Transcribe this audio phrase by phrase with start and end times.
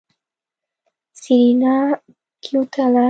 [1.21, 1.75] سېرېنا
[2.43, 2.99] کېوتله.